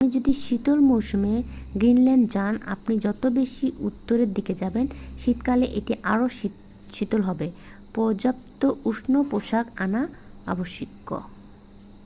আপনি 0.01 0.17
যদি 0.19 0.33
শীত 0.43 0.67
মৌসুমে 0.83 1.33
গ্রিনল্যান্ডে 1.75 2.31
যান 2.35 2.53
আপনি 2.75 2.93
যত 3.05 3.23
বেশি 3.39 3.67
উত্তরের 3.79 4.29
দিকে 4.33 4.53
যাবেন 4.61 4.85
শীতকালে 5.21 5.65
এটি 5.79 5.93
আরও 6.03 6.25
শীতল 6.93 7.21
হবে 7.21 7.47
পর্যাপ্ত 7.93 8.61
উষ্ণ 8.85 9.13
পোশাক 9.31 9.65
আনা 9.77 10.01
আবশ্যিক। 10.45 10.91